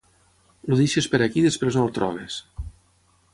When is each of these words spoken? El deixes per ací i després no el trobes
El 0.69 0.79
deixes 0.79 1.07
per 1.11 1.19
ací 1.25 1.39
i 1.41 1.43
després 1.49 1.79
no 1.81 1.85
el 1.89 1.93
trobes 1.99 2.39